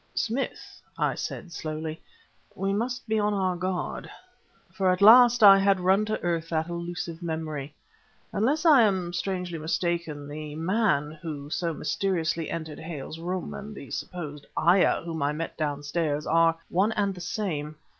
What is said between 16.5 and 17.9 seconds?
one and the same.